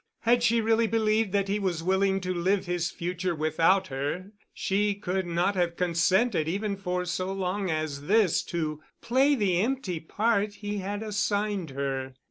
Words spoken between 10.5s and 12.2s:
he had assigned her.